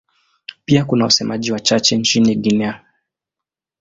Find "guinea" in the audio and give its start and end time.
2.35-2.85